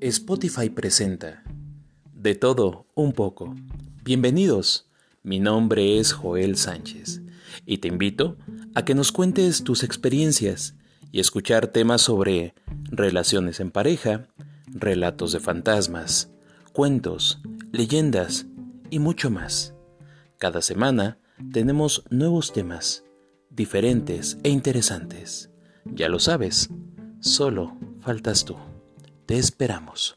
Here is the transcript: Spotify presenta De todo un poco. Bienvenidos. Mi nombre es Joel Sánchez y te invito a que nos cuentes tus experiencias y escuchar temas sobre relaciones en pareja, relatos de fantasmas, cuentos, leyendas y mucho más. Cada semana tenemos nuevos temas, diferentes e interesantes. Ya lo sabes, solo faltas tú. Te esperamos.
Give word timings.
Spotify 0.00 0.70
presenta 0.70 1.42
De 2.12 2.36
todo 2.36 2.86
un 2.94 3.12
poco. 3.12 3.54
Bienvenidos. 4.04 4.88
Mi 5.24 5.40
nombre 5.40 5.98
es 5.98 6.12
Joel 6.12 6.56
Sánchez 6.56 7.22
y 7.66 7.78
te 7.78 7.88
invito 7.88 8.36
a 8.76 8.84
que 8.84 8.94
nos 8.94 9.10
cuentes 9.10 9.64
tus 9.64 9.82
experiencias 9.82 10.76
y 11.10 11.18
escuchar 11.18 11.66
temas 11.66 12.02
sobre 12.02 12.54
relaciones 12.84 13.58
en 13.58 13.72
pareja, 13.72 14.28
relatos 14.68 15.32
de 15.32 15.40
fantasmas, 15.40 16.30
cuentos, 16.72 17.40
leyendas 17.72 18.46
y 18.90 19.00
mucho 19.00 19.30
más. 19.30 19.74
Cada 20.38 20.62
semana 20.62 21.18
tenemos 21.52 22.04
nuevos 22.08 22.52
temas, 22.52 23.02
diferentes 23.50 24.38
e 24.44 24.50
interesantes. 24.50 25.50
Ya 25.84 26.08
lo 26.08 26.20
sabes, 26.20 26.70
solo 27.20 27.76
faltas 28.00 28.44
tú. 28.44 28.56
Te 29.28 29.36
esperamos. 29.36 30.16